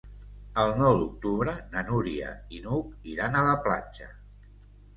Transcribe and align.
El 0.61 0.71
nou 0.79 0.95
d'octubre 1.01 1.53
na 1.75 1.83
Núria 1.91 2.33
i 2.57 2.63
n'Hug 2.65 3.07
iran 3.15 3.41
a 3.43 3.47
la 3.51 3.55
platja. 3.69 4.13